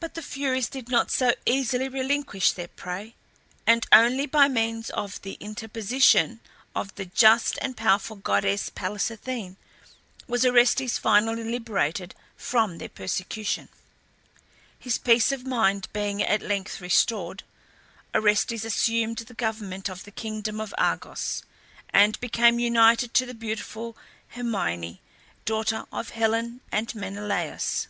[0.00, 3.14] But the Furies did not so easily relinquish their prey,
[3.66, 6.40] and only by means of the interposition
[6.74, 9.56] of the just and powerful goddess Pallas Athene
[10.26, 13.70] was Orestes finally liberated from their persecution.
[14.78, 17.42] His peace of mind being at length restored,
[18.14, 21.44] Orestes assumed the government of the kingdom of Argos,
[21.94, 23.96] and became united to the beautiful
[24.28, 25.00] Hermione,
[25.46, 27.86] daughter of Helen and Menelaus.